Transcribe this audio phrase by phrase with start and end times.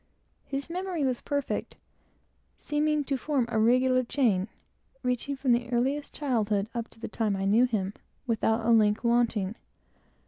[0.45, 1.75] His memory was perfect;
[2.57, 4.47] seeming to form a regular chain,
[5.03, 7.93] reaching from his earliest childhood up to the time I knew him,
[8.25, 9.53] without one link wanting.